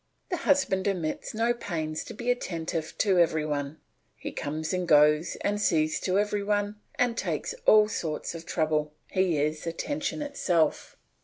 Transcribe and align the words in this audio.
The 0.31 0.37
husband 0.37 0.87
omits 0.87 1.35
no 1.35 1.53
pains 1.53 2.03
to 2.05 2.15
be 2.15 2.31
attentive 2.31 2.97
to 2.97 3.19
every 3.19 3.45
one; 3.45 3.79
he 4.15 4.31
comes 4.31 4.73
and 4.73 4.87
goes 4.87 5.35
and 5.41 5.61
sees 5.61 5.99
to 5.99 6.17
every 6.17 6.41
one 6.43 6.79
and 6.95 7.15
takes 7.15 7.53
all 7.67 7.87
sorts 7.87 8.33
of 8.33 8.43
trouble; 8.47 8.93
he 9.11 9.37
is 9.39 9.67
attention 9.67 10.23
itself. 10.23 10.97